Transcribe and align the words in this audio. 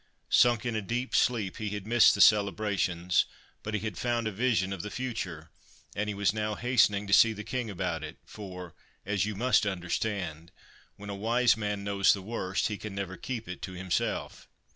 Sunk 0.31 0.65
in 0.65 0.75
a 0.75 0.81
deep 0.81 1.13
sleep, 1.13 1.57
he 1.57 1.69
had 1.69 1.85
missed 1.85 2.15
the 2.15 2.21
celebrations, 2.21 3.25
but 3.61 3.75
he 3.75 3.81
had 3.81 3.99
found 3.99 4.27
a 4.27 4.31
vision 4.31 4.73
of 4.73 4.81
the 4.81 4.89
future; 4.89 5.51
and 5.95 6.09
he 6.09 6.15
was 6.15 6.33
now 6.33 6.55
hastening 6.55 7.05
to 7.05 7.13
see 7.13 7.33
the 7.33 7.43
King 7.43 7.69
about 7.69 8.03
it, 8.03 8.17
for, 8.25 8.73
as 9.05 9.27
you 9.27 9.35
must 9.35 9.63
understand, 9.67 10.51
when 10.95 11.11
a 11.11 11.15
wise 11.15 11.55
man 11.55 11.83
knows 11.83 12.13
the 12.13 12.23
worst 12.23 12.67
he 12.67 12.79
can 12.79 12.95
never 12.95 13.15
keep 13.15 13.47
it 13.47 13.61
to 13.61 13.73
himself. 13.73 14.47